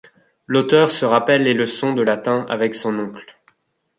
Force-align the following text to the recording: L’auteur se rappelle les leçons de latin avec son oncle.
L’auteur 0.47 0.89
se 0.89 1.05
rappelle 1.05 1.43
les 1.43 1.53
leçons 1.53 1.93
de 1.93 2.01
latin 2.01 2.47
avec 2.49 2.73
son 2.73 2.97
oncle. 2.97 3.37